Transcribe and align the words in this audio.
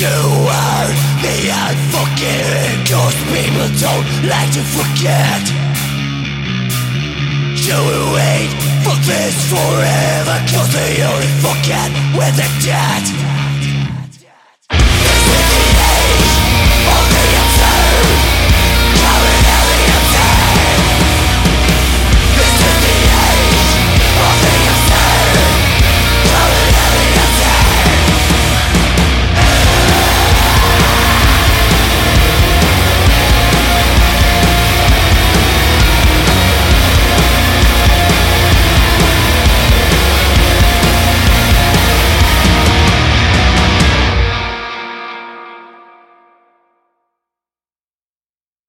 You 0.00 0.06
are 0.08 0.88
the 1.20 1.52
unforgiving 1.52 2.86
Cause 2.88 3.14
people 3.28 3.68
don't 3.84 4.06
like 4.32 4.50
to 4.56 4.64
forget. 4.64 5.44
You 7.60 7.76
will 7.76 8.14
wait 8.14 8.48
for 8.80 8.96
this 9.04 9.36
forever 9.52 10.36
Cause 10.48 10.72
they 10.72 11.04
only 11.04 11.28
forget 11.44 11.92
when 12.16 12.34
they're 12.34 12.60
dead 12.64 13.29